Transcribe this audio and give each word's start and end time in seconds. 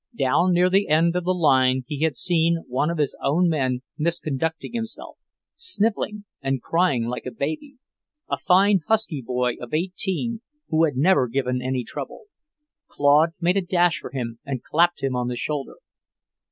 Down 0.17 0.51
near 0.53 0.67
the 0.67 0.87
end 0.87 1.15
of 1.15 1.25
the 1.25 1.31
line 1.35 1.83
he 1.85 2.01
had 2.01 2.17
seen 2.17 2.63
one 2.67 2.89
of 2.89 2.97
his 2.97 3.15
own 3.21 3.47
men 3.47 3.81
misconducting 3.99 4.73
himself, 4.73 5.19
snivelling 5.53 6.25
and 6.41 6.59
crying 6.59 7.03
like 7.05 7.27
a 7.27 7.31
baby, 7.31 7.75
a 8.27 8.39
fine 8.39 8.79
husky 8.87 9.21
boy 9.21 9.57
of 9.61 9.75
eighteen 9.75 10.41
who 10.69 10.85
had 10.85 10.97
never 10.97 11.27
given 11.27 11.61
any 11.61 11.83
trouble. 11.83 12.23
Claude 12.87 13.33
made 13.39 13.57
a 13.57 13.61
dash 13.61 13.99
for 13.99 14.09
him 14.09 14.39
and 14.43 14.63
clapped 14.63 15.03
him 15.03 15.15
on 15.15 15.27
the 15.27 15.35
shoulder. 15.37 15.75